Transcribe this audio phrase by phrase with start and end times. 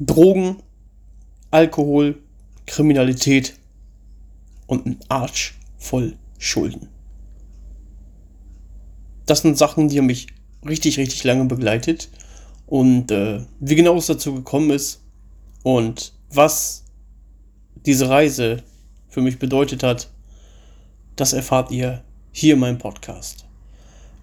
[0.00, 0.62] Drogen,
[1.50, 2.18] Alkohol,
[2.66, 3.54] Kriminalität
[4.66, 6.88] und ein Arsch voll Schulden.
[9.26, 10.28] Das sind Sachen, die haben mich
[10.66, 12.08] richtig, richtig lange begleitet.
[12.66, 15.02] Und äh, wie genau es dazu gekommen ist
[15.62, 16.84] und was
[17.86, 18.62] diese Reise
[19.08, 20.10] für mich bedeutet hat,
[21.16, 23.46] das erfahrt ihr hier in meinem Podcast.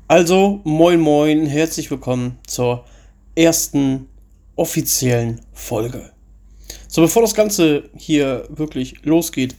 [0.07, 2.85] Also, moin moin, herzlich willkommen zur
[3.35, 4.07] ersten
[4.55, 6.11] offiziellen Folge.
[6.87, 9.55] So, bevor das Ganze hier wirklich losgeht,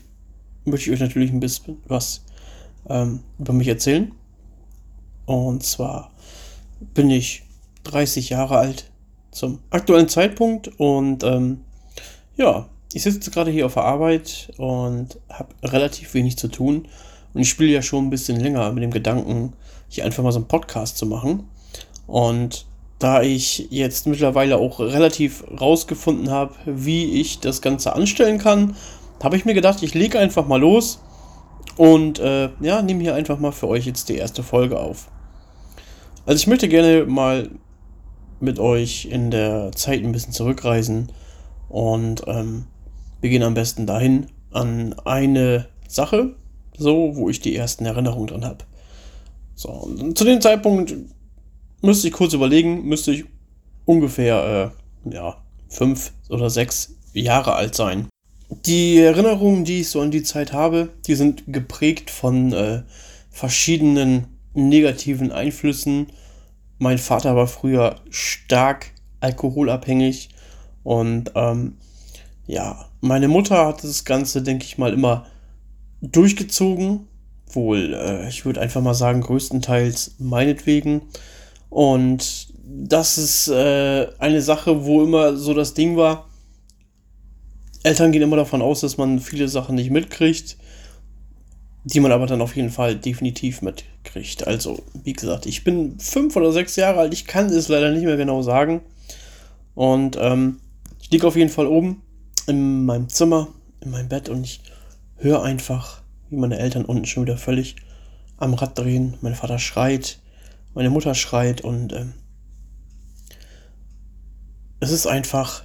[0.65, 2.23] möchte ich euch natürlich ein bisschen was
[2.89, 4.11] ähm, über mich erzählen.
[5.25, 6.11] Und zwar
[6.93, 7.43] bin ich
[7.83, 8.89] 30 Jahre alt
[9.31, 11.61] zum aktuellen Zeitpunkt und ähm,
[12.37, 16.87] ja, ich sitze gerade hier auf der Arbeit und habe relativ wenig zu tun.
[17.33, 19.53] Und ich spiele ja schon ein bisschen länger mit dem Gedanken,
[19.89, 21.49] hier einfach mal so einen Podcast zu machen.
[22.07, 22.65] Und
[22.99, 28.75] da ich jetzt mittlerweile auch relativ rausgefunden habe, wie ich das Ganze anstellen kann,
[29.21, 30.99] habe ich mir gedacht, ich lege einfach mal los
[31.77, 35.09] und äh, ja, nehme hier einfach mal für euch jetzt die erste Folge auf.
[36.25, 37.49] Also ich möchte gerne mal
[38.39, 41.11] mit euch in der Zeit ein bisschen zurückreisen
[41.69, 42.65] und ähm,
[43.21, 46.35] beginne am besten dahin an eine Sache,
[46.77, 48.65] so wo ich die ersten Erinnerungen dran habe.
[49.55, 50.93] So, zu dem Zeitpunkt
[51.81, 53.25] müsste ich kurz überlegen, müsste ich
[53.85, 54.73] ungefähr
[55.05, 55.37] äh, ja,
[55.69, 58.07] fünf oder sechs Jahre alt sein.
[58.65, 62.83] Die Erinnerungen, die ich so an die Zeit habe, die sind geprägt von äh,
[63.29, 66.07] verschiedenen negativen Einflüssen.
[66.79, 70.29] Mein Vater war früher stark alkoholabhängig
[70.83, 71.77] und ähm,
[72.45, 75.25] ja, meine Mutter hat das Ganze, denke ich mal, immer
[76.01, 77.07] durchgezogen.
[77.51, 81.01] Wohl, äh, ich würde einfach mal sagen, größtenteils meinetwegen.
[81.69, 86.27] Und das ist äh, eine Sache, wo immer so das Ding war.
[87.83, 90.57] Eltern gehen immer davon aus, dass man viele Sachen nicht mitkriegt,
[91.83, 94.45] die man aber dann auf jeden Fall definitiv mitkriegt.
[94.45, 98.03] Also, wie gesagt, ich bin fünf oder sechs Jahre alt, ich kann es leider nicht
[98.03, 98.81] mehr genau sagen.
[99.73, 100.59] Und ähm,
[101.01, 102.01] ich liege auf jeden Fall oben
[102.47, 103.47] in meinem Zimmer,
[103.79, 104.61] in meinem Bett und ich
[105.17, 107.75] höre einfach, wie meine Eltern unten schon wieder völlig
[108.37, 109.15] am Rad drehen.
[109.21, 110.19] Mein Vater schreit,
[110.77, 112.13] meine Mutter schreit und ähm,
[114.79, 115.63] es ist einfach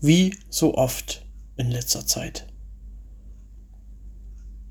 [0.00, 1.26] wie so oft
[1.58, 2.46] in letzter Zeit.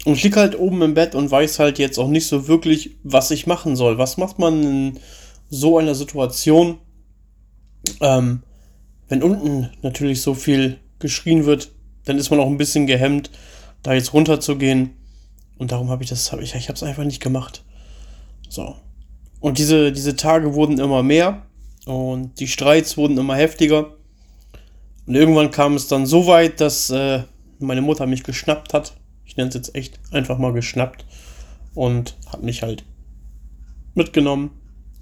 [0.05, 2.97] Und ich liege halt oben im Bett und weiß halt jetzt auch nicht so wirklich,
[3.03, 3.99] was ich machen soll.
[3.99, 4.99] Was macht man in
[5.51, 6.79] so einer Situation,
[8.01, 8.41] ähm,
[9.07, 11.69] wenn unten natürlich so viel geschrien wird,
[12.05, 13.29] dann ist man auch ein bisschen gehemmt,
[13.83, 14.97] da jetzt runterzugehen.
[15.59, 17.63] Und darum habe ich das, hab ich, ich habe es einfach nicht gemacht.
[18.49, 18.77] So.
[19.43, 21.41] Und diese, diese Tage wurden immer mehr
[21.85, 23.87] und die Streits wurden immer heftiger.
[25.05, 27.23] Und irgendwann kam es dann so weit, dass äh,
[27.59, 28.95] meine Mutter mich geschnappt hat.
[29.25, 31.05] Ich nenne es jetzt echt einfach mal geschnappt.
[31.73, 32.85] Und hat mich halt
[33.95, 34.51] mitgenommen,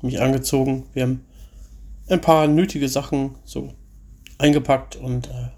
[0.02, 0.88] mich angezogen.
[0.94, 1.24] Wir haben
[2.10, 3.76] ein paar nötige Sachen so
[4.40, 5.50] eingepackt und äh,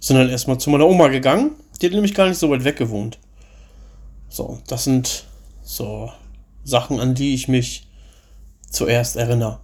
[0.00, 1.50] sind dann erstmal zu meiner Oma gegangen.
[1.82, 3.18] Die hat nämlich gar nicht so weit weg gewohnt.
[4.30, 5.26] So, das sind
[5.60, 6.10] so
[6.64, 7.89] Sachen, an die ich mich
[8.70, 9.60] zuerst erinnere.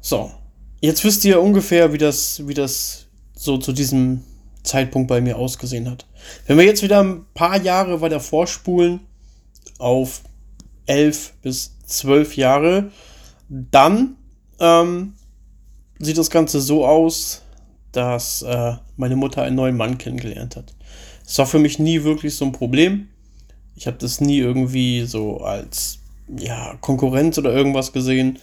[0.00, 0.32] So,
[0.80, 4.22] jetzt wisst ihr ungefähr, wie das, wie das so zu diesem
[4.62, 6.06] Zeitpunkt bei mir ausgesehen hat.
[6.46, 9.00] Wenn wir jetzt wieder ein paar Jahre weiter vorspulen
[9.78, 10.22] auf
[10.86, 12.90] elf bis zwölf Jahre,
[13.48, 14.16] dann
[14.58, 15.14] ähm,
[15.98, 17.42] sieht das Ganze so aus,
[17.92, 20.74] dass äh, meine Mutter einen neuen Mann kennengelernt hat.
[21.24, 23.08] Das war für mich nie wirklich so ein Problem.
[23.74, 25.98] Ich habe das nie irgendwie so als
[26.38, 28.38] ja, Konkurrenz oder irgendwas gesehen.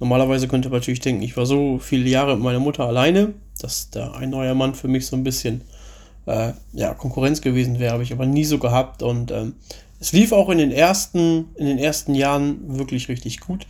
[0.00, 3.90] Normalerweise könnte man natürlich denken, ich war so viele Jahre mit meiner Mutter alleine, dass
[3.90, 5.62] da ein neuer Mann für mich so ein bisschen
[6.26, 9.02] äh, ja, Konkurrenz gewesen wäre, habe ich aber nie so gehabt.
[9.02, 9.54] Und ähm,
[10.00, 13.66] es lief auch in den ersten, in den ersten Jahren wirklich richtig gut.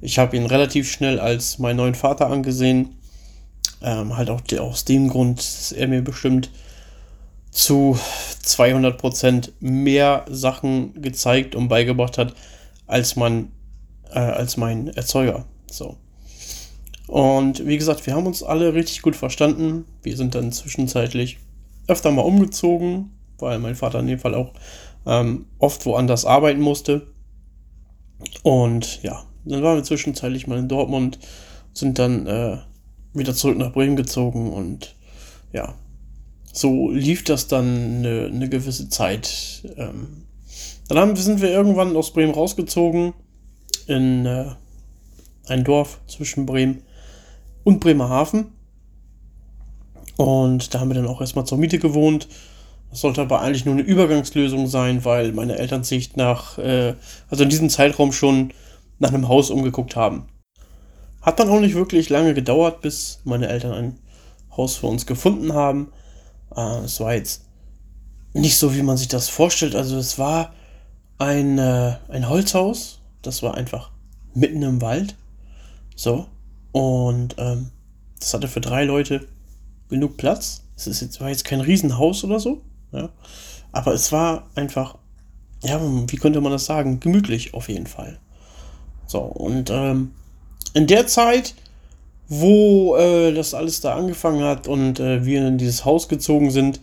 [0.00, 2.96] Ich habe ihn relativ schnell als meinen neuen Vater angesehen.
[3.82, 6.50] Ähm, halt auch aus dem Grund, dass er mir bestimmt
[7.50, 7.98] zu
[8.44, 12.34] 200% mehr Sachen gezeigt und beigebracht hat,
[12.90, 13.52] als man,
[14.10, 15.46] äh, als mein Erzeuger.
[15.70, 15.96] So.
[17.06, 19.84] Und wie gesagt, wir haben uns alle richtig gut verstanden.
[20.02, 21.38] Wir sind dann zwischenzeitlich
[21.86, 24.52] öfter mal umgezogen, weil mein Vater in dem Fall auch
[25.06, 27.06] ähm, oft woanders arbeiten musste.
[28.42, 31.18] Und ja, dann waren wir zwischenzeitlich mal in Dortmund,
[31.72, 32.58] sind dann äh,
[33.14, 34.94] wieder zurück nach Bremen gezogen und
[35.52, 35.74] ja,
[36.52, 39.64] so lief das dann eine, eine gewisse Zeit.
[39.76, 40.24] Ähm,
[40.90, 43.12] dann haben, sind wir irgendwann aus Bremen rausgezogen
[43.86, 44.46] in äh,
[45.46, 46.82] ein Dorf zwischen Bremen
[47.64, 48.52] und Bremerhaven.
[50.16, 52.28] Und da haben wir dann auch erstmal zur Miete gewohnt.
[52.90, 56.94] Das sollte aber eigentlich nur eine Übergangslösung sein, weil meine Eltern sich nach, äh,
[57.28, 58.52] also in diesem Zeitraum schon
[58.98, 60.26] nach einem Haus umgeguckt haben.
[61.22, 63.98] Hat dann auch nicht wirklich lange gedauert, bis meine Eltern ein
[64.56, 65.92] Haus für uns gefunden haben.
[66.54, 67.44] Äh, es war jetzt
[68.32, 69.76] nicht so, wie man sich das vorstellt.
[69.76, 70.52] Also es war
[71.20, 73.00] ein, äh, ein Holzhaus.
[73.22, 73.90] Das war einfach
[74.34, 75.16] mitten im Wald.
[75.94, 76.26] So.
[76.72, 77.70] Und ähm,
[78.18, 79.26] das hatte für drei Leute
[79.88, 80.64] genug Platz.
[80.76, 82.62] Es ist jetzt, war jetzt kein Riesenhaus oder so.
[82.92, 83.10] Ja.
[83.72, 84.96] Aber es war einfach,
[85.62, 87.00] ja, wie könnte man das sagen?
[87.00, 88.18] Gemütlich auf jeden Fall.
[89.06, 90.12] So, und ähm,
[90.72, 91.54] in der Zeit,
[92.28, 96.80] wo äh, das alles da angefangen hat und äh, wir in dieses Haus gezogen sind,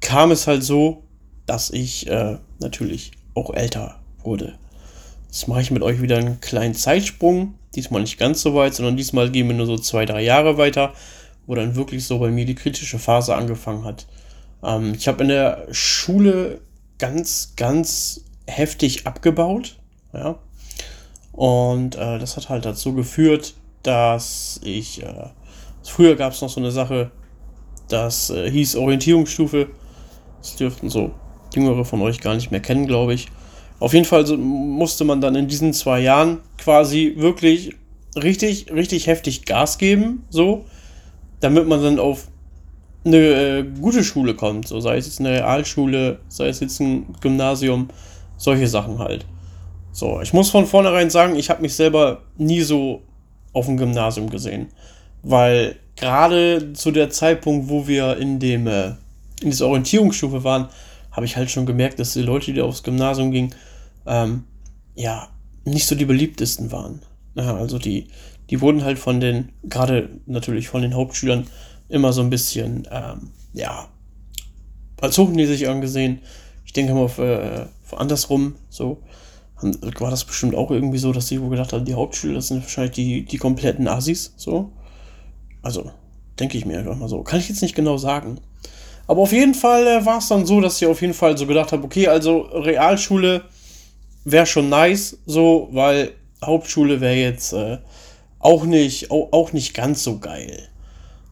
[0.00, 1.02] kam es halt so,
[1.46, 4.58] dass ich äh, natürlich auch älter wurde.
[5.26, 7.54] Jetzt mache ich mit euch wieder einen kleinen Zeitsprung.
[7.74, 10.94] Diesmal nicht ganz so weit, sondern diesmal gehen wir nur so zwei, drei Jahre weiter,
[11.46, 14.06] wo dann wirklich so bei mir die kritische Phase angefangen hat.
[14.62, 16.60] Ähm, ich habe in der Schule
[16.98, 19.78] ganz, ganz heftig abgebaut.
[20.12, 20.38] Ja.
[21.32, 25.02] Und äh, das hat halt dazu geführt, dass ich.
[25.02, 25.30] Äh,
[25.84, 27.10] früher gab es noch so eine Sache,
[27.88, 29.68] das äh, hieß Orientierungsstufe.
[30.40, 31.12] Das dürften so
[31.54, 33.28] Jüngere von euch gar nicht mehr kennen, glaube ich.
[33.80, 37.74] Auf jeden Fall musste man dann in diesen zwei Jahren quasi wirklich
[38.16, 40.64] richtig, richtig heftig Gas geben, so,
[41.40, 42.28] damit man dann auf
[43.04, 47.14] eine äh, gute Schule kommt, so sei es jetzt eine Realschule, sei es jetzt ein
[47.20, 47.88] Gymnasium,
[48.36, 49.24] solche Sachen halt.
[49.92, 53.02] So, ich muss von vornherein sagen, ich habe mich selber nie so
[53.52, 54.68] auf dem Gymnasium gesehen,
[55.22, 58.88] weil gerade zu der Zeitpunkt, wo wir in dem äh,
[59.40, 60.68] in dieser Orientierungsstufe waren,
[61.18, 63.52] habe ich halt schon gemerkt, dass die Leute, die aufs Gymnasium gingen,
[64.06, 64.44] ähm,
[64.94, 65.30] ja,
[65.64, 67.02] nicht so die beliebtesten waren.
[67.34, 68.06] Ja, also die,
[68.50, 71.48] die wurden halt von den, gerade natürlich von den Hauptschülern,
[71.88, 73.88] immer so ein bisschen, ähm, ja,
[75.00, 76.20] als hochnäsig angesehen.
[76.64, 77.66] Ich denke mal äh,
[77.96, 79.02] andersrum, so,
[79.60, 82.62] war das bestimmt auch irgendwie so, dass die wohl gedacht haben, die Hauptschüler, das sind
[82.62, 84.70] wahrscheinlich die, die kompletten Assis, so.
[85.62, 85.90] Also,
[86.38, 87.24] denke ich mir einfach mal so.
[87.24, 88.38] Kann ich jetzt nicht genau sagen.
[89.08, 91.46] Aber auf jeden Fall äh, war es dann so, dass ich auf jeden Fall so
[91.46, 93.42] gedacht habe, okay, also Realschule
[94.24, 96.12] wäre schon nice, so, weil
[96.44, 97.78] Hauptschule wäre jetzt äh,
[98.38, 100.68] auch, nicht, auch, auch nicht ganz so geil.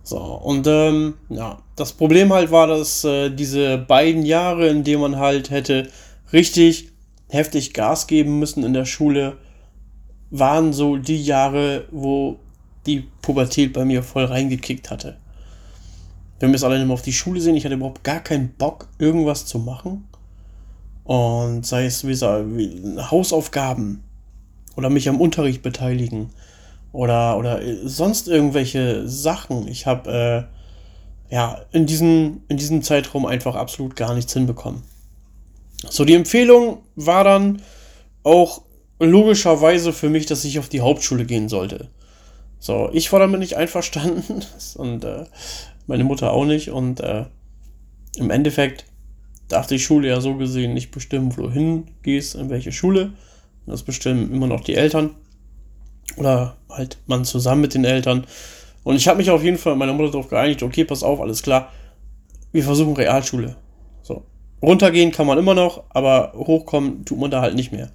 [0.03, 5.03] So, und ähm, ja, das Problem halt war, dass äh, diese beiden Jahre, in denen
[5.03, 5.89] man halt hätte
[6.33, 6.89] richtig
[7.29, 9.37] heftig Gas geben müssen in der Schule,
[10.31, 12.39] waren so die Jahre, wo
[12.87, 15.19] die Pubertät bei mir voll reingekickt hatte.
[16.39, 18.89] Wenn wir es alleine mal auf die Schule sehen, ich hatte überhaupt gar keinen Bock,
[18.99, 20.07] irgendwas zu machen.
[21.05, 24.03] Und sei es wie, wie Hausaufgaben
[24.77, 26.31] oder mich am Unterricht beteiligen
[26.93, 29.69] oder, oder sonst irgendwelche Sachen.
[29.69, 30.49] Ich habe
[31.31, 34.83] äh, ja in diesem, in diesem Zeitraum einfach absolut gar nichts hinbekommen.
[35.89, 37.63] So, die Empfehlung war dann
[38.23, 38.63] auch
[38.99, 41.89] logischerweise für mich, dass ich auf die Hauptschule gehen sollte.
[42.59, 44.45] So, ich war damit nicht einverstanden
[44.77, 45.25] und äh,
[45.87, 46.71] meine Mutter auch nicht.
[46.71, 47.25] Und äh,
[48.17, 48.85] im Endeffekt
[49.49, 53.13] darf die Schule ja so gesehen nicht bestimmen, wo du hingehst, in welche Schule.
[53.67, 55.11] Das bestimmen immer noch die Eltern.
[56.17, 58.27] Oder halt man zusammen mit den Eltern.
[58.85, 61.21] Und ich habe mich auf jeden Fall mit meiner Mutter darauf geeinigt, okay, pass auf,
[61.21, 61.73] alles klar.
[62.53, 63.57] Wir versuchen Realschule.
[64.03, 64.25] So.
[64.63, 67.91] Runtergehen kann man immer noch, aber hochkommen tut man da halt nicht mehr.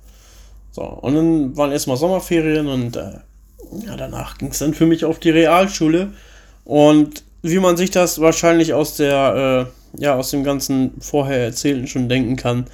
[0.71, 3.19] So, und dann waren erstmal Sommerferien und äh,
[3.85, 6.11] ja, danach ging es dann für mich auf die Realschule.
[6.63, 9.67] Und wie man sich das wahrscheinlich aus der,
[9.97, 12.65] äh, ja, aus dem ganzen vorher Erzählten schon denken kann,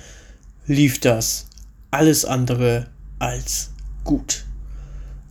[0.66, 1.48] lief das
[1.92, 2.88] alles andere
[3.20, 3.72] als
[4.04, 4.46] gut.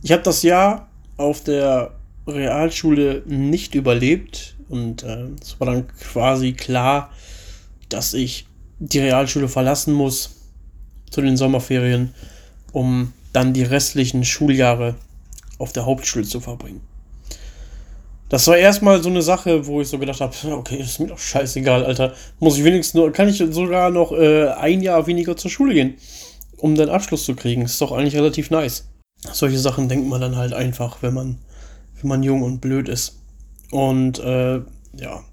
[0.01, 1.91] Ich habe das Jahr auf der
[2.27, 7.11] Realschule nicht überlebt und äh, es war dann quasi klar,
[7.89, 8.47] dass ich
[8.79, 10.35] die Realschule verlassen muss
[11.09, 12.13] zu den Sommerferien,
[12.73, 14.95] um dann die restlichen Schuljahre
[15.57, 16.81] auf der Hauptschule zu verbringen.
[18.29, 21.19] Das war erstmal so eine Sache, wo ich so gedacht habe, okay, ist mir doch
[21.19, 22.13] scheißegal, Alter.
[22.39, 25.95] Muss ich wenigstens nur, kann ich sogar noch äh, ein Jahr weniger zur Schule gehen,
[26.57, 27.61] um den Abschluss zu kriegen.
[27.61, 28.89] Ist doch eigentlich relativ nice.
[29.31, 31.37] Solche Sachen denkt man dann halt einfach, wenn man,
[32.01, 33.17] wenn man jung und blöd ist.
[33.71, 35.23] Und äh, ja,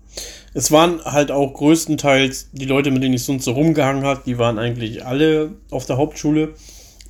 [0.55, 4.39] es waren halt auch größtenteils die Leute, mit denen ich sonst so rumgehangen habe, die
[4.39, 6.55] waren eigentlich alle auf der Hauptschule.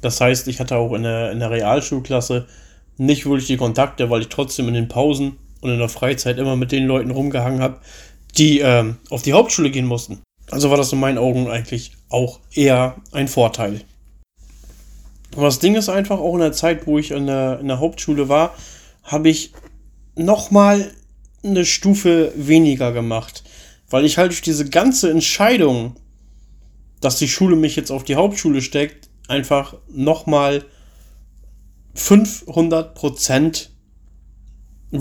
[0.00, 2.46] Das heißt, ich hatte auch in der, in der Realschulklasse
[2.96, 6.56] nicht wirklich die Kontakte, weil ich trotzdem in den Pausen und in der Freizeit immer
[6.56, 7.80] mit den Leuten rumgehangen habe,
[8.36, 10.20] die ähm, auf die Hauptschule gehen mussten.
[10.50, 13.80] Also war das in meinen Augen eigentlich auch eher ein Vorteil.
[15.32, 17.80] Aber das Ding ist einfach, auch in der Zeit, wo ich in der, in der
[17.80, 18.54] Hauptschule war,
[19.02, 19.52] habe ich
[20.16, 20.92] nochmal
[21.42, 23.42] eine Stufe weniger gemacht.
[23.88, 25.96] Weil ich halt durch diese ganze Entscheidung,
[27.00, 30.66] dass die Schule mich jetzt auf die Hauptschule steckt, einfach nochmal
[31.96, 33.68] 500%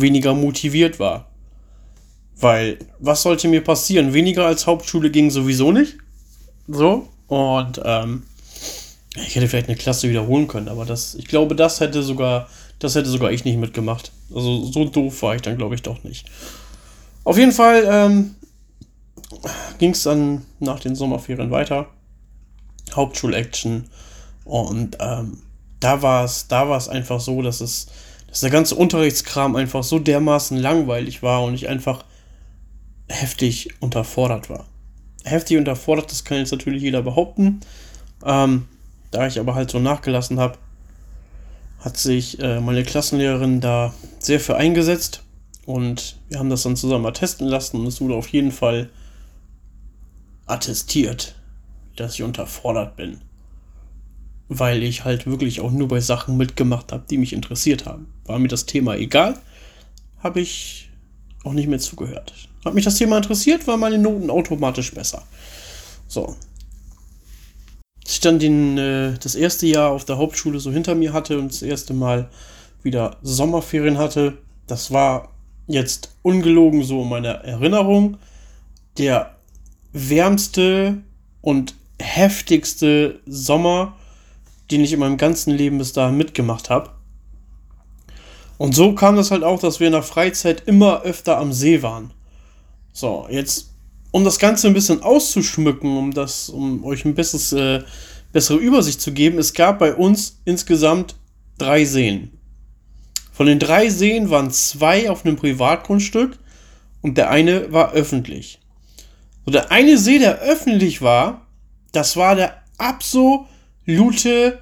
[0.02, 1.30] weniger motiviert war.
[2.40, 4.14] Weil, was sollte mir passieren?
[4.14, 5.98] Weniger als Hauptschule ging sowieso nicht.
[6.68, 7.08] So.
[7.28, 8.24] Und ähm,
[9.16, 12.96] ich hätte vielleicht eine Klasse wiederholen können, aber das, ich glaube, das hätte sogar, das
[12.96, 14.12] hätte sogar ich nicht mitgemacht.
[14.34, 16.26] Also so doof war ich dann, glaube ich, doch nicht.
[17.24, 18.36] Auf jeden Fall ähm,
[19.78, 21.88] ging es dann nach den Sommerferien weiter.
[22.94, 23.86] Hauptschul-Action.
[24.46, 25.38] Und ähm,
[25.80, 27.88] da war es da war's einfach so, dass es
[28.34, 32.04] dass der ganze Unterrichtskram einfach so dermaßen langweilig war und ich einfach
[33.08, 34.66] heftig unterfordert war.
[35.24, 37.60] Heftig unterfordert, das kann jetzt natürlich jeder behaupten.
[38.26, 38.66] Ähm,
[39.12, 40.58] da ich aber halt so nachgelassen habe,
[41.82, 45.22] hat sich äh, meine Klassenlehrerin da sehr für eingesetzt
[45.68, 48.90] und wir haben das dann zusammen mal testen lassen und es wurde auf jeden Fall
[50.48, 51.36] attestiert,
[51.98, 53.22] dass ich unterfordert bin.
[54.50, 58.08] Weil ich halt wirklich auch nur bei Sachen mitgemacht habe, die mich interessiert haben.
[58.26, 59.38] War mir das Thema egal,
[60.20, 60.90] habe ich
[61.44, 62.34] auch nicht mehr zugehört.
[62.64, 65.24] Hat mich das Thema interessiert, waren meine Noten automatisch besser.
[66.08, 66.36] So.
[68.04, 71.40] Als ich dann den, äh, das erste Jahr auf der Hauptschule so hinter mir hatte
[71.40, 72.30] und das erste Mal
[72.84, 75.30] wieder Sommerferien hatte, das war
[75.68, 78.18] jetzt ungelogen so in meiner Erinnerung
[78.98, 79.36] der
[79.92, 80.98] wärmste
[81.42, 83.96] und heftigste Sommer,
[84.74, 86.92] den ich in meinem ganzen Leben bis dahin mitgemacht habe.
[88.58, 91.82] Und so kam das halt auch, dass wir in der Freizeit immer öfter am See
[91.82, 92.14] waren.
[92.92, 93.72] So, jetzt,
[94.12, 97.84] um das Ganze ein bisschen auszuschmücken, um das, um euch ein besseres, äh,
[98.32, 101.16] bessere Übersicht zu geben, es gab bei uns insgesamt
[101.58, 102.32] drei Seen.
[103.32, 106.38] Von den drei Seen waren zwei auf einem Privatgrundstück
[107.02, 108.60] und der eine war öffentlich.
[109.46, 111.48] So, der eine See, der öffentlich war,
[111.92, 112.64] das war der
[113.86, 114.60] absolute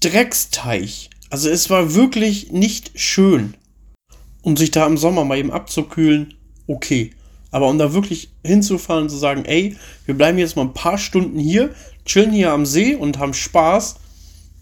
[0.00, 1.10] Drecksteich.
[1.30, 3.54] Also es war wirklich nicht schön.
[4.42, 6.34] Um sich da im Sommer mal eben abzukühlen,
[6.66, 7.12] okay.
[7.50, 10.98] Aber um da wirklich hinzufahren und zu sagen, ey, wir bleiben jetzt mal ein paar
[10.98, 11.74] Stunden hier,
[12.04, 13.96] chillen hier am See und haben Spaß,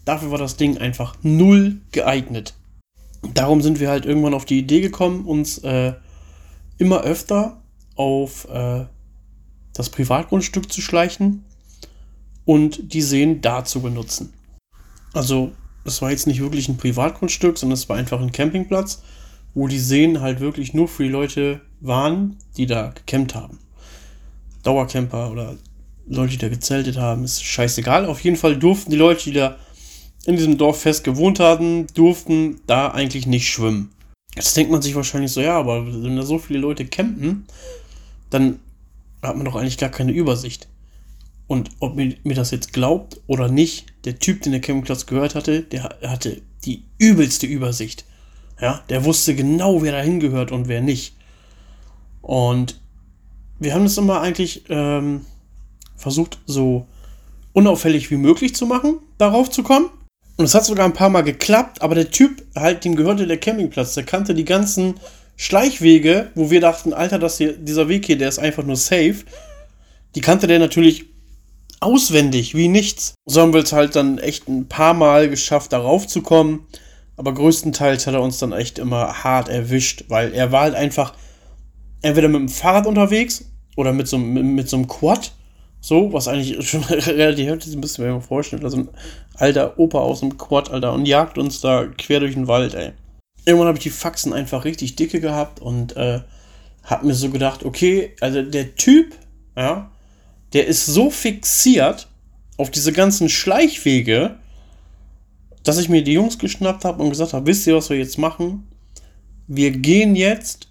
[0.05, 2.53] dafür war das Ding einfach null geeignet.
[3.33, 5.93] Darum sind wir halt irgendwann auf die Idee gekommen, uns äh,
[6.77, 7.61] immer öfter
[7.95, 8.85] auf äh,
[9.73, 11.43] das Privatgrundstück zu schleichen
[12.47, 14.33] und die Seen da zu benutzen.
[15.13, 15.51] Also,
[15.83, 19.03] es war jetzt nicht wirklich ein Privatgrundstück, sondern es war einfach ein Campingplatz,
[19.53, 23.59] wo die Seen halt wirklich nur für die Leute waren, die da gecampt haben.
[24.63, 25.57] Dauercamper oder
[26.07, 28.05] Leute, die da gezeltet haben, ist scheißegal.
[28.05, 29.57] Auf jeden Fall durften die Leute, die da
[30.25, 33.91] in diesem Dorf fest gewohnt hatten, durften da eigentlich nicht schwimmen.
[34.35, 37.45] Jetzt denkt man sich wahrscheinlich so, ja, aber wenn da so viele Leute campen,
[38.29, 38.59] dann
[39.21, 40.69] hat man doch eigentlich gar keine Übersicht.
[41.47, 45.33] Und ob mir, mir das jetzt glaubt oder nicht, der Typ, den der Campingplatz gehört
[45.33, 48.05] hatte, der hatte die übelste Übersicht.
[48.59, 51.15] Ja, der wusste genau, wer da hingehört und wer nicht.
[52.21, 52.79] Und
[53.59, 55.25] wir haben das immer eigentlich ähm,
[55.95, 56.85] versucht, so
[57.53, 59.89] unauffällig wie möglich zu machen, darauf zu kommen.
[60.35, 63.39] Und es hat sogar ein paar Mal geklappt, aber der Typ, halt, dem gehörte der
[63.39, 64.95] Campingplatz, der kannte die ganzen
[65.35, 69.17] Schleichwege, wo wir dachten, Alter, das hier, dieser Weg hier, der ist einfach nur safe.
[70.15, 71.05] Die kannte der natürlich
[71.79, 73.13] auswendig, wie nichts.
[73.25, 76.67] So haben wir es halt dann echt ein paar Mal geschafft, darauf zu kommen.
[77.15, 81.13] Aber größtenteils hat er uns dann echt immer hart erwischt, weil er war halt einfach
[82.01, 85.31] entweder mit dem Fahrrad unterwegs oder mit so, mit, mit so einem Quad.
[85.81, 88.63] So, was eigentlich schon relativ heftig ist, ein bisschen, wenn man vorstellt.
[88.63, 88.89] Also ein
[89.35, 92.93] alter Opa aus dem Quad, Alter, und jagt uns da quer durch den Wald, ey
[93.47, 96.19] irgendwann habe ich die Faxen einfach richtig dicke gehabt und äh,
[96.83, 99.15] habe mir so gedacht, okay, also der Typ,
[99.55, 99.89] ja,
[100.57, 102.07] der ist so fixiert
[102.57, 104.39] auf diese ganzen Schleichwege,
[105.63, 108.17] dass ich mir die Jungs geschnappt habe und gesagt habe, wisst ihr, was wir jetzt
[108.17, 108.67] machen?
[109.45, 110.69] Wir gehen jetzt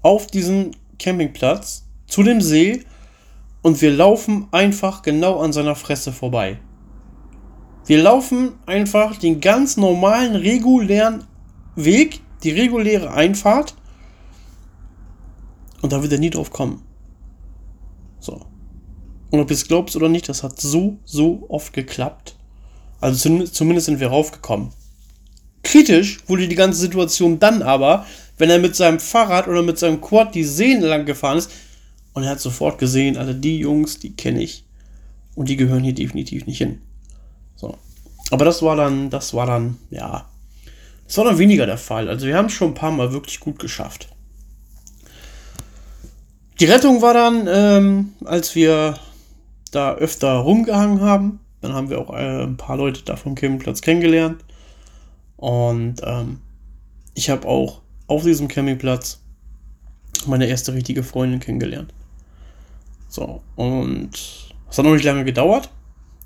[0.00, 2.82] auf diesen Campingplatz zu dem See
[3.60, 6.58] und wir laufen einfach genau an seiner Fresse vorbei.
[7.84, 11.24] Wir laufen einfach den ganz normalen, regulären
[11.76, 13.74] Weg, die reguläre Einfahrt.
[15.82, 16.80] Und da wird er nie drauf kommen.
[18.20, 18.49] So.
[19.30, 22.34] Und ob ihr es glaubt oder nicht, das hat so, so oft geklappt.
[23.00, 24.70] Also zumindest sind wir raufgekommen.
[25.62, 28.06] Kritisch wurde die ganze Situation dann aber,
[28.38, 31.50] wenn er mit seinem Fahrrad oder mit seinem Quad die Seen lang gefahren ist
[32.14, 34.64] und er hat sofort gesehen, also die Jungs, die kenne ich
[35.34, 36.80] und die gehören hier definitiv nicht hin.
[37.56, 37.76] So.
[38.30, 40.26] Aber das war dann, das war dann, ja,
[41.06, 42.08] Das war dann weniger der Fall.
[42.08, 44.08] Also wir haben es schon ein paar Mal wirklich gut geschafft.
[46.60, 48.96] Die Rettung war dann, ähm, als wir
[49.70, 51.40] da öfter rumgehangen haben.
[51.60, 54.44] Dann haben wir auch äh, ein paar Leute da vom Campingplatz kennengelernt.
[55.36, 56.40] Und ähm,
[57.14, 59.20] ich habe auch auf diesem Campingplatz
[60.26, 61.92] meine erste richtige Freundin kennengelernt.
[63.08, 64.10] So, und
[64.70, 65.70] es hat noch nicht lange gedauert.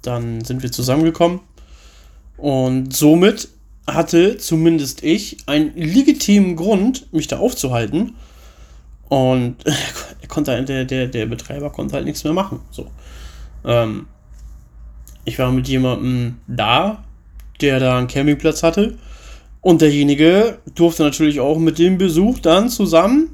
[0.02, 1.40] Dann sind wir zusammengekommen.
[2.36, 3.48] Und somit
[3.86, 8.16] hatte zumindest ich einen legitimen Grund, mich da aufzuhalten.
[9.08, 9.56] Und
[10.20, 12.60] er konnte, der, der, der Betreiber konnte halt nichts mehr machen.
[12.70, 12.90] So.
[13.64, 14.06] Ähm,
[15.24, 17.04] ich war mit jemandem da,
[17.60, 18.98] der da einen Campingplatz hatte.
[19.60, 23.30] Und derjenige durfte natürlich auch mit dem Besuch dann zusammen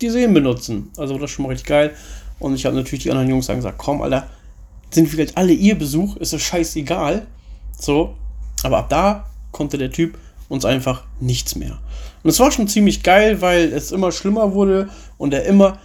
[0.00, 0.90] die Seen benutzen.
[0.96, 1.94] Also das schon mal richtig geil.
[2.38, 4.28] Und ich habe natürlich die anderen Jungs dann gesagt, komm, Alter,
[4.90, 7.26] sind jetzt alle ihr Besuch, ist es scheißegal.
[7.78, 8.14] So,
[8.62, 10.18] aber ab da konnte der Typ
[10.48, 11.78] uns einfach nichts mehr.
[12.22, 15.78] Und es war schon ziemlich geil, weil es immer schlimmer wurde und er immer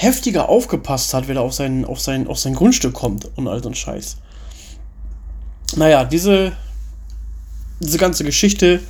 [0.00, 3.62] heftiger aufgepasst hat, wenn er auf sein, auf sein, auf sein Grundstück kommt und all
[3.62, 4.16] so ein Scheiß.
[5.76, 6.52] Naja, diese,
[7.80, 8.80] diese ganze Geschichte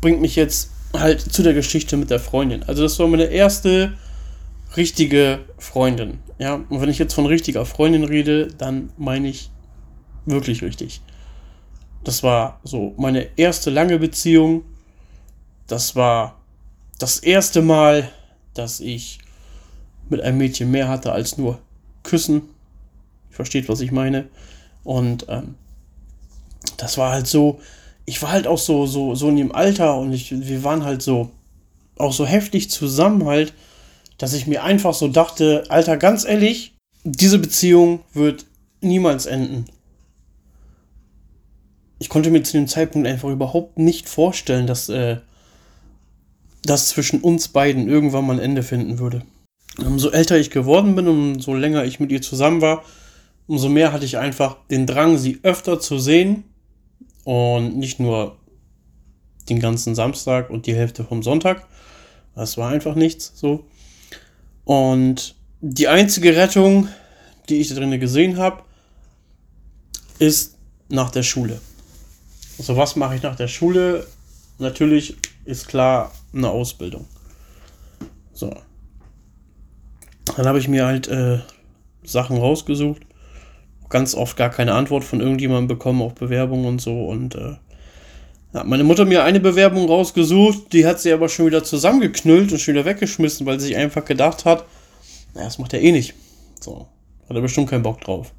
[0.00, 2.62] bringt mich jetzt halt zu der Geschichte mit der Freundin.
[2.62, 3.92] Also das war meine erste
[4.74, 6.20] richtige Freundin.
[6.38, 9.50] Ja, und wenn ich jetzt von richtiger Freundin rede, dann meine ich
[10.24, 11.02] wirklich richtig.
[12.04, 14.64] Das war so meine erste lange Beziehung.
[15.66, 16.40] Das war
[16.98, 18.10] das erste Mal,
[18.54, 19.18] dass ich
[20.08, 21.58] mit einem Mädchen mehr hatte als nur
[22.02, 22.42] küssen.
[23.30, 24.28] Versteht, was ich meine.
[24.84, 25.54] Und ähm,
[26.76, 27.60] das war halt so,
[28.04, 31.02] ich war halt auch so, so, so in dem Alter und ich, wir waren halt
[31.02, 31.30] so,
[31.96, 33.54] auch so heftig zusammen halt,
[34.18, 38.46] dass ich mir einfach so dachte, Alter, ganz ehrlich, diese Beziehung wird
[38.80, 39.66] niemals enden
[42.04, 45.16] ich konnte mir zu dem Zeitpunkt einfach überhaupt nicht vorstellen, dass äh,
[46.62, 49.22] das zwischen uns beiden irgendwann mal ein Ende finden würde.
[49.78, 52.84] Umso älter ich geworden bin und umso länger ich mit ihr zusammen war,
[53.46, 56.44] umso mehr hatte ich einfach den Drang, sie öfter zu sehen
[57.24, 58.36] und nicht nur
[59.48, 61.66] den ganzen Samstag und die Hälfte vom Sonntag.
[62.34, 63.66] Das war einfach nichts so.
[64.64, 66.88] Und die einzige Rettung,
[67.48, 68.62] die ich da drin gesehen habe,
[70.18, 70.56] ist
[70.88, 71.60] nach der Schule.
[72.58, 74.06] Also was mache ich nach der Schule?
[74.58, 77.06] Natürlich ist klar eine Ausbildung.
[78.32, 78.54] So.
[80.36, 81.38] Dann habe ich mir halt äh,
[82.02, 83.02] Sachen rausgesucht.
[83.88, 87.06] Ganz oft gar keine Antwort von irgendjemandem bekommen, auch Bewerbungen und so.
[87.06, 87.56] Und äh,
[88.54, 92.58] hat meine Mutter mir eine Bewerbung rausgesucht, die hat sie aber schon wieder zusammengeknüllt und
[92.58, 94.64] schon wieder weggeschmissen, weil sie sich einfach gedacht hat,
[95.34, 96.14] naja, das macht er eh nicht.
[96.60, 96.86] So.
[97.28, 98.32] Hat er bestimmt keinen Bock drauf.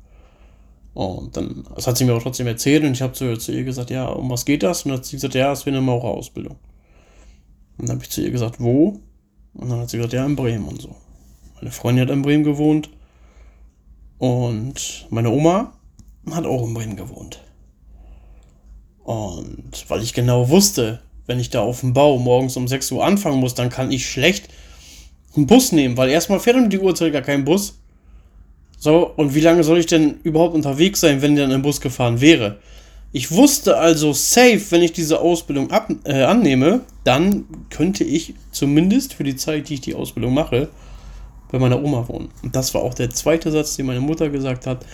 [0.94, 3.66] Und dann, das hat sie mir aber trotzdem erzählt und ich habe zu, zu, ihr
[3.66, 4.84] gesagt, ja, um was geht das?
[4.84, 6.56] Und dann hat sie gesagt, ja, es wäre eine Maurerausbildung.
[7.78, 9.02] Und dann habe ich zu ihr gesagt, wo?
[9.54, 10.96] Und dann hat sie gesagt, ja, in Bremen und so.
[11.66, 12.92] Meine Freundin hat in Bremen gewohnt
[14.20, 15.74] und meine Oma
[16.30, 17.40] hat auch in Bremen gewohnt.
[19.04, 23.04] Und weil ich genau wusste, wenn ich da auf dem Bau morgens um 6 Uhr
[23.04, 24.48] anfangen muss, dann kann ich schlecht
[25.36, 27.80] einen Bus nehmen, weil erstmal fährt um die Uhrzeit gar kein Bus.
[28.78, 31.82] So, und wie lange soll ich denn überhaupt unterwegs sein, wenn der in einem Bus
[31.82, 32.60] gefahren wäre?
[33.12, 39.16] Ich wusste also safe, wenn ich diese Ausbildung ab, äh, annehme, dann könnte ich zumindest
[39.16, 40.70] für die Zeit, die ich die Ausbildung mache,
[41.52, 42.30] bei meiner Oma wohnen.
[42.44, 44.86] Und das war auch der zweite Satz, den meine Mutter gesagt hat.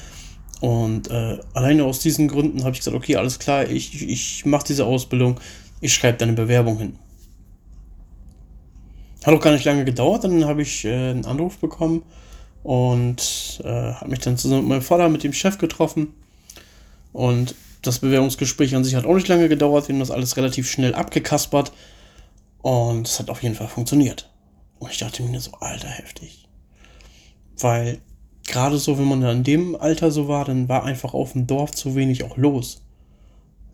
[0.60, 4.66] Und äh, alleine aus diesen Gründen habe ich gesagt, okay, alles klar, ich, ich mache
[4.68, 5.40] diese Ausbildung,
[5.80, 7.00] ich schreibe deine Bewerbung hin.
[9.24, 12.04] Hat auch gar nicht lange gedauert, dann habe ich äh, einen Anruf bekommen
[12.64, 16.14] und äh, habe mich dann zusammen mit meinem Vater mit dem Chef getroffen.
[17.12, 19.88] Und das Bewerbungsgespräch an sich hat auch nicht lange gedauert.
[19.88, 21.72] Wir haben das alles relativ schnell abgekaspert.
[22.62, 24.30] Und es hat auf jeden Fall funktioniert.
[24.78, 26.41] Und ich dachte mir so, alter, heftig.
[27.60, 28.00] Weil
[28.48, 31.72] gerade so, wenn man in dem Alter so war, dann war einfach auf dem Dorf
[31.72, 32.82] zu wenig auch los.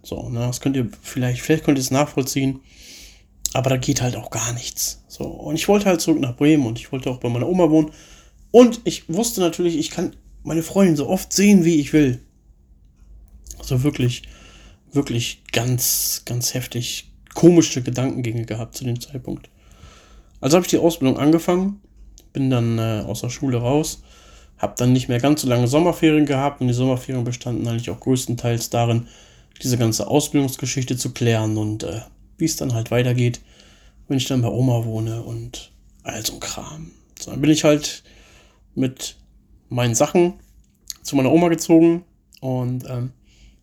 [0.03, 2.59] So, ne, das könnt ihr vielleicht, vielleicht könnt ihr es nachvollziehen.
[3.53, 5.03] Aber da geht halt auch gar nichts.
[5.07, 7.69] So, und ich wollte halt zurück nach Bremen und ich wollte auch bei meiner Oma
[7.69, 7.91] wohnen.
[8.51, 12.21] Und ich wusste natürlich, ich kann meine Freundin so oft sehen, wie ich will.
[13.59, 14.23] Also wirklich,
[14.91, 19.49] wirklich ganz, ganz heftig komische Gedankengänge gehabt zu dem Zeitpunkt.
[20.39, 21.81] Also habe ich die Ausbildung angefangen,
[22.37, 24.03] bin dann äh, aus der Schule raus,
[24.59, 27.99] habe dann nicht mehr ganz so lange Sommerferien gehabt und die Sommerferien bestanden eigentlich auch
[27.99, 29.07] größtenteils darin,
[29.63, 32.01] diese ganze Ausbildungsgeschichte zu klären und äh,
[32.37, 33.41] wie es dann halt weitergeht,
[34.07, 35.71] wenn ich dann bei Oma wohne und
[36.03, 36.91] all so Kram.
[37.19, 38.03] So, dann bin ich halt
[38.75, 39.15] mit
[39.69, 40.33] meinen Sachen
[41.01, 42.03] zu meiner Oma gezogen
[42.39, 43.13] und ähm,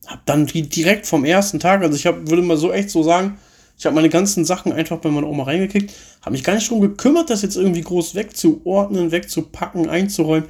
[0.04, 3.38] habe dann direkt vom ersten Tag, also ich hab, würde mal so echt so sagen,
[3.76, 6.80] Ich habe meine ganzen Sachen einfach bei meiner Oma reingekickt, habe mich gar nicht darum
[6.80, 10.48] gekümmert, das jetzt irgendwie groß wegzuordnen, wegzupacken, einzuräumen,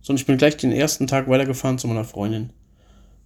[0.00, 2.50] sondern ich bin gleich den ersten Tag weitergefahren zu meiner Freundin.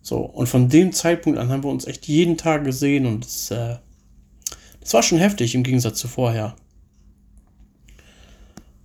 [0.03, 3.51] So, und von dem Zeitpunkt an haben wir uns echt jeden Tag gesehen und das,
[3.51, 3.77] äh,
[4.81, 6.57] das war schon heftig im Gegensatz zu vorher.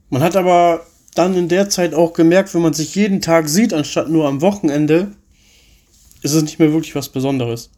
[0.09, 0.85] Man hat aber
[1.15, 4.41] dann in der Zeit auch gemerkt, wenn man sich jeden Tag sieht, anstatt nur am
[4.41, 5.11] Wochenende,
[6.21, 7.71] ist es nicht mehr wirklich was Besonderes.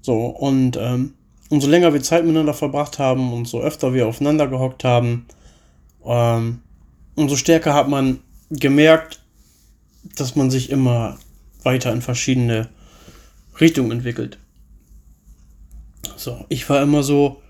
[0.00, 1.14] So, und ähm,
[1.48, 5.26] umso länger wir Zeit miteinander verbracht haben, umso öfter wir aufeinander gehockt haben,
[6.04, 6.60] ähm,
[7.14, 9.20] umso stärker hat man gemerkt,
[10.16, 11.18] dass man sich immer
[11.62, 12.68] weiter in verschiedene
[13.60, 14.38] Richtungen entwickelt.
[16.16, 17.42] So, ich war immer so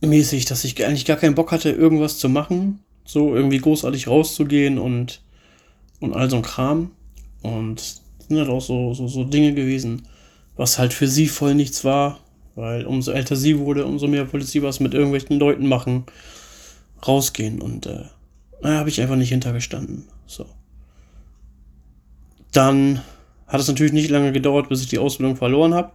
[0.00, 4.78] mäßig, dass ich eigentlich gar keinen Bock hatte, irgendwas zu machen, so irgendwie großartig rauszugehen
[4.78, 5.20] und,
[6.00, 6.92] und all so ein Kram.
[7.42, 7.80] Und
[8.28, 10.06] sind halt auch so, so, so Dinge gewesen,
[10.56, 12.20] was halt für sie voll nichts war,
[12.60, 16.04] weil umso älter sie wurde, umso mehr wollte sie was mit irgendwelchen Leuten machen,
[17.06, 18.04] rausgehen und äh,
[18.62, 20.04] da habe ich einfach nicht hintergestanden.
[20.26, 20.46] So.
[22.52, 23.02] Dann
[23.46, 25.92] hat es natürlich nicht lange gedauert, bis ich die Ausbildung verloren habe.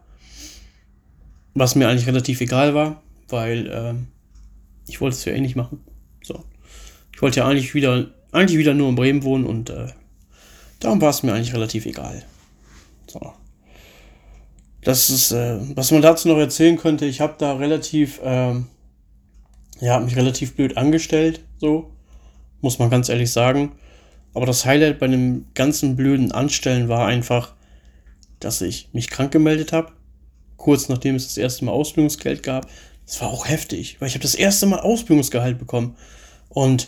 [1.54, 3.94] Was mir eigentlich relativ egal war, weil äh,
[4.88, 5.80] ich wollte es ja eh nicht machen.
[6.24, 6.44] So.
[7.14, 9.88] Ich wollte ja eigentlich wieder, eigentlich wieder nur in Bremen wohnen und äh,
[10.80, 12.24] darum war es mir eigentlich relativ egal.
[13.08, 13.34] So.
[14.86, 18.68] Das ist, äh, was man dazu noch erzählen könnte, ich habe da relativ, ähm,
[19.82, 21.92] ja, mich relativ blöd angestellt, so,
[22.62, 23.74] muss man ganz ehrlich sagen.
[24.34, 27.56] Aber das Highlight bei dem ganzen blöden Anstellen war einfach,
[28.40, 29.92] dass ich mich krank gemeldet habe,
[30.56, 32.70] kurz nachdem es das erste Mal Ausbildungsgeld gab.
[33.06, 35.98] Das war auch heftig, weil ich habe das erste Mal Ausbildungsgehalt bekommen.
[36.48, 36.88] Und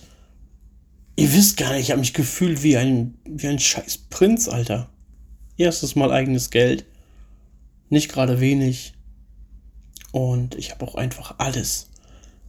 [1.19, 4.87] Ihr wisst gar nicht, ich habe mich gefühlt wie ein, wie ein scheiß Prinz, Alter.
[5.57, 6.85] Erstes Mal eigenes Geld.
[7.89, 8.93] Nicht gerade wenig.
[10.11, 11.89] Und ich habe auch einfach alles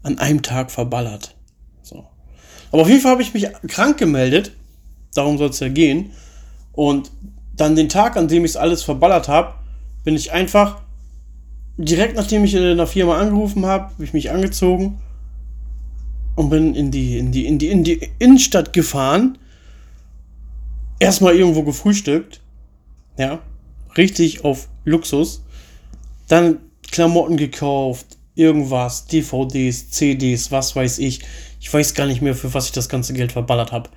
[0.03, 1.37] an einem Tag verballert.
[1.83, 2.07] So.
[2.73, 4.53] Aber auf jeden Fall habe ich mich krank gemeldet.
[5.15, 6.13] Darum soll es ja gehen.
[6.73, 7.11] Und
[7.57, 9.55] dann den Tag, an dem ich es alles verballert habe,
[10.05, 10.81] bin ich einfach
[11.79, 14.99] direkt nachdem ich in der Firma angerufen habe, habe ich mich angezogen
[16.35, 19.39] und bin in die, in die, in die, in die Innenstadt gefahren.
[20.99, 22.41] Erstmal irgendwo gefrühstückt.
[23.17, 23.41] Ja.
[23.97, 25.45] Richtig auf Luxus.
[26.29, 26.59] Dann
[26.91, 28.19] Klamotten gekauft.
[28.35, 29.07] Irgendwas.
[29.07, 31.21] DVDs, CDs, was weiß ich.
[31.61, 33.91] Ich weiß gar nicht mehr, für was ich das ganze Geld verballert habe.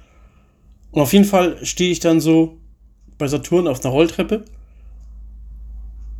[0.91, 2.57] Und auf jeden Fall stehe ich dann so
[3.17, 4.45] bei Saturn auf einer Rolltreppe.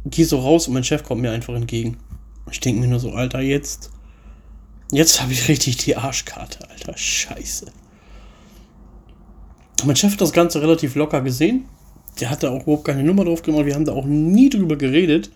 [0.05, 1.97] Gehe so raus und mein Chef kommt mir einfach entgegen.
[2.51, 3.91] Ich denke mir nur so, Alter, jetzt
[4.91, 6.97] Jetzt habe ich richtig die Arschkarte, Alter.
[6.97, 7.71] Scheiße.
[9.85, 11.65] Mein Chef hat das Ganze relativ locker gesehen.
[12.19, 13.65] Der hatte auch überhaupt keine Nummer drauf gemacht.
[13.65, 15.31] Wir haben da auch nie drüber geredet.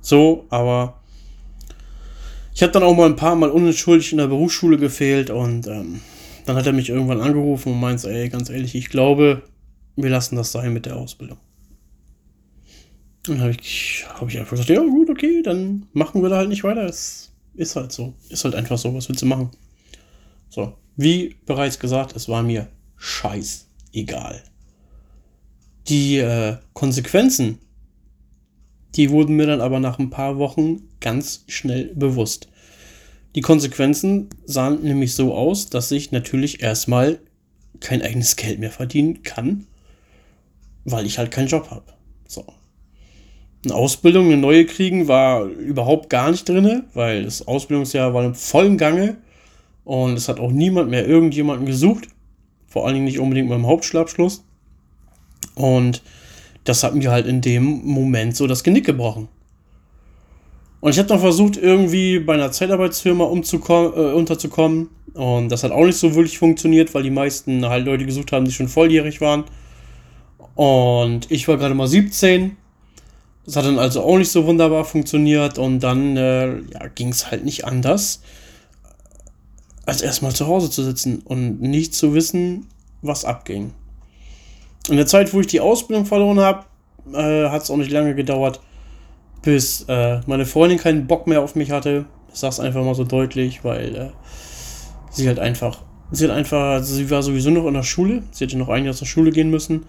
[0.00, 1.00] So, aber
[2.54, 6.00] ich habe dann auch mal ein paar Mal unentschuldigt in der Berufsschule gefehlt und ähm,
[6.44, 9.42] dann hat er mich irgendwann angerufen und meint, ey, ganz ehrlich, ich glaube,
[9.96, 11.38] wir lassen das sein mit der Ausbildung.
[13.24, 16.48] dann habe ich, hab ich einfach gesagt, ja gut, okay, dann machen wir da halt
[16.48, 16.84] nicht weiter.
[16.84, 18.14] Es ist halt so.
[18.28, 18.92] Ist halt einfach so.
[18.94, 19.50] Was willst du machen?
[20.48, 20.76] So.
[20.96, 24.42] Wie bereits gesagt, es war mir scheißegal.
[25.88, 27.58] Die äh, Konsequenzen,
[28.94, 32.48] die wurden mir dann aber nach ein paar Wochen ganz schnell bewusst.
[33.34, 37.18] Die Konsequenzen sahen nämlich so aus, dass ich natürlich erstmal
[37.80, 39.66] kein eigenes Geld mehr verdienen kann,
[40.84, 41.94] weil ich halt keinen Job habe.
[42.28, 42.44] So
[43.64, 48.34] eine Ausbildung, eine neue kriegen, war überhaupt gar nicht drin, weil das Ausbildungsjahr war im
[48.34, 49.16] vollen Gange
[49.84, 52.08] und es hat auch niemand mehr irgendjemanden gesucht.
[52.66, 54.44] Vor allen Dingen nicht unbedingt beim Hauptschulabschluss.
[55.54, 56.02] Und
[56.64, 59.28] das hat mir halt in dem Moment so das Genick gebrochen.
[60.80, 63.26] Und ich habe dann versucht, irgendwie bei einer Zeitarbeitsfirma äh,
[64.12, 64.88] unterzukommen.
[65.14, 68.44] Und das hat auch nicht so wirklich funktioniert, weil die meisten halt Leute gesucht haben,
[68.44, 69.44] die schon volljährig waren.
[70.54, 72.56] Und ich war gerade mal 17
[73.44, 77.30] das hat dann also auch nicht so wunderbar funktioniert und dann äh, ja, ging es
[77.30, 78.20] halt nicht anders,
[79.84, 82.68] als erstmal zu Hause zu sitzen und nicht zu wissen,
[83.00, 83.72] was abging.
[84.88, 86.64] In der Zeit, wo ich die Ausbildung verloren habe,
[87.12, 88.60] äh, hat es auch nicht lange gedauert,
[89.42, 92.06] bis äh, meine Freundin keinen Bock mehr auf mich hatte.
[92.32, 94.10] Ich sag's einfach mal so deutlich, weil äh,
[95.10, 98.58] sie halt einfach, sie hat einfach, sie war sowieso noch in der Schule, sie hätte
[98.58, 99.84] noch ein Jahr zur Schule gehen müssen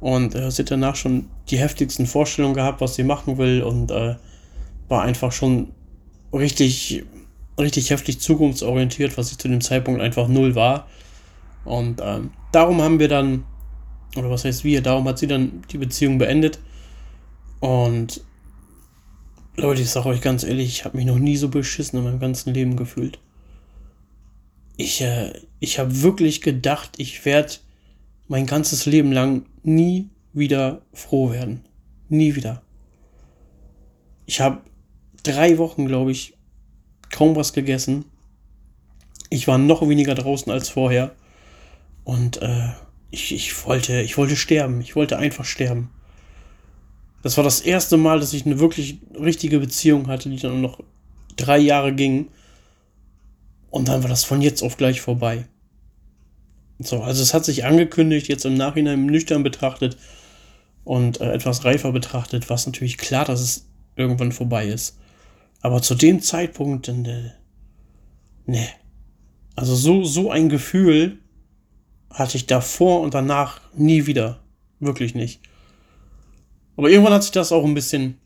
[0.00, 3.90] und äh, sie hat danach schon die heftigsten Vorstellungen gehabt, was sie machen will und
[3.90, 4.16] äh,
[4.88, 5.72] war einfach schon
[6.32, 7.04] richtig,
[7.58, 10.86] richtig heftig zukunftsorientiert, was ich zu dem Zeitpunkt einfach null war.
[11.64, 13.44] Und ähm, darum haben wir dann,
[14.18, 16.58] oder was heißt wir, darum hat sie dann die Beziehung beendet.
[17.60, 18.22] Und
[19.56, 22.20] Leute, ich sage euch ganz ehrlich, ich habe mich noch nie so beschissen in meinem
[22.20, 23.18] ganzen Leben gefühlt.
[24.76, 27.54] Ich, äh, ich habe wirklich gedacht, ich werde
[28.28, 31.64] mein ganzes Leben lang nie wieder froh werden.
[32.08, 32.62] Nie wieder.
[34.26, 34.60] Ich habe
[35.22, 36.34] drei Wochen, glaube ich,
[37.10, 38.04] kaum was gegessen.
[39.30, 41.14] Ich war noch weniger draußen als vorher.
[42.04, 42.68] Und äh,
[43.10, 44.80] ich, ich, wollte, ich wollte sterben.
[44.80, 45.90] Ich wollte einfach sterben.
[47.22, 50.80] Das war das erste Mal, dass ich eine wirklich richtige Beziehung hatte, die dann noch
[51.36, 52.28] drei Jahre ging.
[53.70, 55.46] Und dann war das von jetzt auf gleich vorbei.
[56.78, 59.96] So, also es hat sich angekündigt, jetzt im Nachhinein nüchtern betrachtet
[60.84, 63.66] und äh, etwas reifer betrachtet, war es natürlich klar, dass es
[63.96, 64.96] irgendwann vorbei ist.
[65.60, 67.32] Aber zu dem Zeitpunkt, äh,
[68.46, 68.68] ne.
[69.56, 71.18] Also so, so ein Gefühl
[72.10, 74.40] hatte ich davor und danach nie wieder.
[74.80, 75.40] Wirklich nicht.
[76.76, 78.18] Aber irgendwann hat sich das auch ein bisschen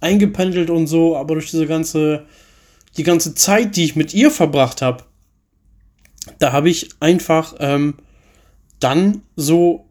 [0.00, 2.26] eingependelt und so, aber durch diese ganze,
[2.96, 5.04] die ganze Zeit, die ich mit ihr verbracht habe,
[6.38, 7.94] da habe ich einfach ähm,
[8.80, 9.86] dann so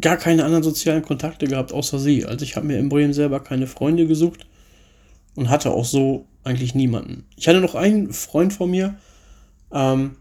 [0.00, 2.24] gar keine anderen sozialen Kontakte gehabt, außer sie.
[2.24, 4.46] Also ich habe mir in Bremen selber keine Freunde gesucht
[5.36, 7.26] und hatte auch so eigentlich niemanden.
[7.36, 8.96] Ich hatte noch einen Freund von mir,
[9.72, 10.16] ähm,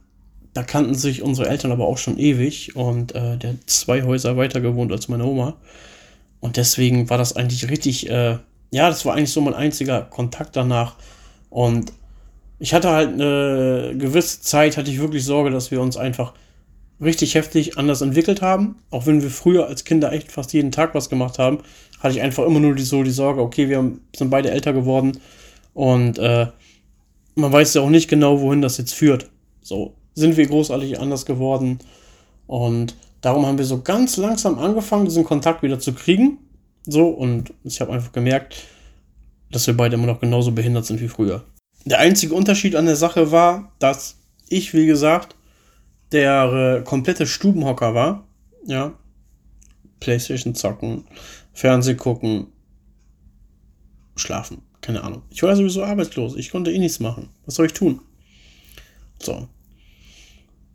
[0.53, 4.37] da kannten sich unsere Eltern aber auch schon ewig und äh, der hat zwei Häuser
[4.37, 5.55] weiter gewohnt als meine Oma.
[6.39, 8.37] Und deswegen war das eigentlich richtig, äh,
[8.71, 10.95] ja, das war eigentlich so mein einziger Kontakt danach.
[11.49, 11.93] Und
[12.59, 16.33] ich hatte halt eine gewisse Zeit, hatte ich wirklich Sorge, dass wir uns einfach
[17.01, 18.75] richtig heftig anders entwickelt haben.
[18.91, 21.59] Auch wenn wir früher als Kinder echt fast jeden Tag was gemacht haben,
[21.99, 25.19] hatte ich einfach immer nur die, so die Sorge, okay, wir sind beide älter geworden
[25.73, 26.47] und äh,
[27.35, 29.29] man weiß ja auch nicht genau, wohin das jetzt führt.
[29.61, 31.79] So, sind wir großartig anders geworden.
[32.47, 36.39] Und darum haben wir so ganz langsam angefangen, diesen Kontakt wieder zu kriegen.
[36.85, 38.55] So, und ich habe einfach gemerkt,
[39.51, 41.45] dass wir beide immer noch genauso behindert sind wie früher.
[41.85, 44.17] Der einzige Unterschied an der Sache war, dass
[44.49, 45.35] ich, wie gesagt,
[46.11, 48.27] der äh, komplette Stubenhocker war.
[48.65, 48.93] Ja.
[49.99, 51.05] Playstation zocken,
[51.53, 52.47] Fernseh gucken,
[54.15, 54.61] schlafen.
[54.81, 55.21] Keine Ahnung.
[55.29, 56.35] Ich war sowieso arbeitslos.
[56.35, 57.29] Ich konnte eh nichts machen.
[57.45, 58.01] Was soll ich tun?
[59.19, 59.47] So.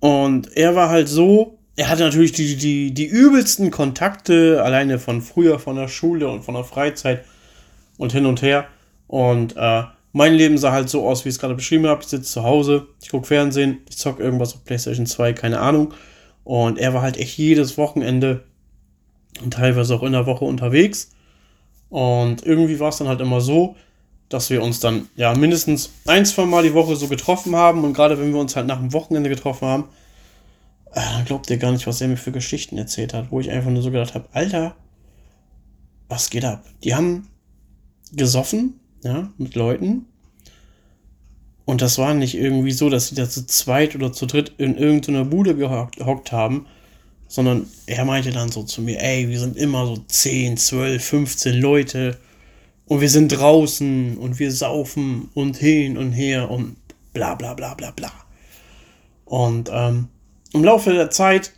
[0.00, 5.22] Und er war halt so, er hatte natürlich die, die, die übelsten Kontakte, alleine von
[5.22, 7.24] früher, von der Schule und von der Freizeit
[7.96, 8.66] und hin und her.
[9.06, 12.02] Und äh, mein Leben sah halt so aus, wie ich es gerade beschrieben habe.
[12.02, 15.94] Ich sitze zu Hause, ich gucke Fernsehen, ich zocke irgendwas auf PlayStation 2, keine Ahnung.
[16.44, 18.44] Und er war halt echt jedes Wochenende
[19.42, 21.10] und teilweise auch in der Woche unterwegs.
[21.90, 23.76] Und irgendwie war es dann halt immer so,
[24.28, 27.84] dass wir uns dann ja mindestens ein, zwei Mal die Woche so getroffen haben.
[27.84, 29.84] Und gerade wenn wir uns halt nach dem Wochenende getroffen haben,
[30.92, 33.50] äh, dann glaubt ihr gar nicht, was er mir für Geschichten erzählt hat, wo ich
[33.50, 34.74] einfach nur so gedacht habe, Alter,
[36.08, 36.64] was geht ab?
[36.84, 37.28] Die haben
[38.12, 40.06] gesoffen, ja, mit Leuten.
[41.64, 44.76] Und das war nicht irgendwie so, dass sie da zu zweit oder zu dritt in
[44.76, 46.66] irgendeiner Bude gehockt haben,
[47.28, 51.60] sondern er meinte dann so zu mir, ey, wir sind immer so 10, 12, 15
[51.60, 52.18] Leute
[52.88, 56.76] und wir sind draußen und wir saufen und hin und her und
[57.12, 58.10] bla bla bla bla bla.
[59.26, 60.08] Und ähm,
[60.54, 61.52] im Laufe der Zeit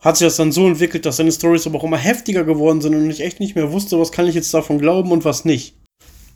[0.00, 2.94] hat sich das dann so entwickelt, dass seine Stories aber auch immer heftiger geworden sind
[2.94, 5.76] und ich echt nicht mehr wusste, was kann ich jetzt davon glauben und was nicht.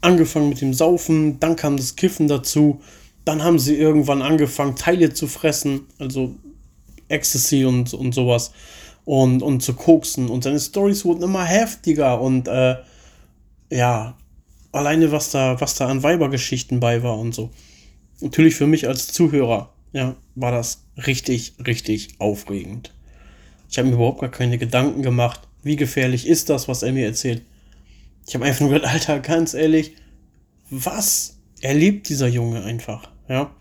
[0.02, 2.82] Angefangen mit dem Saufen, dann kam das Kiffen dazu,
[3.24, 6.34] dann haben sie irgendwann angefangen, Teile zu fressen, also
[7.08, 8.52] Ecstasy und, und sowas
[9.06, 12.76] und, und zu koksen und seine Stories wurden immer heftiger und äh,
[13.70, 14.14] ja,
[14.74, 17.50] alleine was da, was da an Weibergeschichten bei war und so.
[18.20, 22.92] Natürlich für mich als Zuhörer, ja, war das richtig, richtig aufregend.
[23.70, 27.06] Ich habe mir überhaupt gar keine Gedanken gemacht, wie gefährlich ist das, was er mir
[27.06, 27.42] erzählt.
[28.26, 29.92] Ich habe einfach nur gedacht, Alter, ganz ehrlich,
[30.70, 33.54] was erlebt dieser Junge einfach, ja.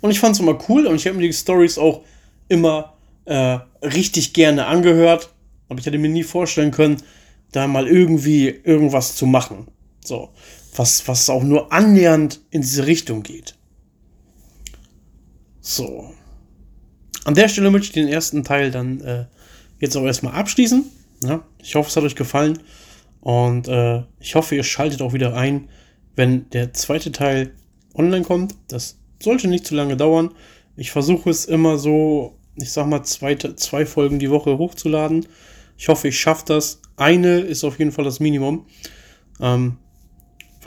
[0.00, 2.02] Und ich fand es immer cool und ich habe mir die Stories auch
[2.48, 2.94] immer
[3.24, 5.32] äh, richtig gerne angehört.
[5.68, 7.02] Aber ich hätte mir nie vorstellen können,
[7.52, 9.68] da mal irgendwie irgendwas zu machen.
[10.08, 10.30] So,
[10.74, 13.56] was, was auch nur annähernd in diese Richtung geht.
[15.60, 16.14] So.
[17.24, 19.26] An der Stelle möchte ich den ersten Teil dann äh,
[19.78, 20.86] jetzt auch erstmal abschließen.
[21.24, 22.58] Ja, ich hoffe, es hat euch gefallen.
[23.20, 25.68] Und äh, ich hoffe, ihr schaltet auch wieder ein,
[26.16, 27.52] wenn der zweite Teil
[27.94, 28.54] online kommt.
[28.68, 30.30] Das sollte nicht zu lange dauern.
[30.76, 35.26] Ich versuche es immer so, ich sag mal, zwei, zwei Folgen die Woche hochzuladen.
[35.76, 36.80] Ich hoffe, ich schaffe das.
[36.96, 38.64] Eine ist auf jeden Fall das Minimum.
[39.40, 39.76] Ähm,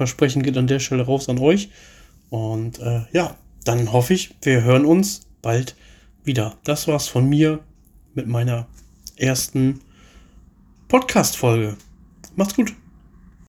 [0.01, 1.69] Versprechen geht an der Stelle raus an euch.
[2.31, 3.35] Und äh, ja,
[3.65, 5.75] dann hoffe ich, wir hören uns bald
[6.23, 6.57] wieder.
[6.63, 7.59] Das war's von mir
[8.15, 8.67] mit meiner
[9.17, 9.81] ersten
[10.87, 11.77] Podcast-Folge.
[12.35, 12.80] Macht's gut.